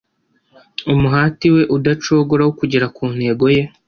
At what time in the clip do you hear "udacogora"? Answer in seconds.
1.75-2.41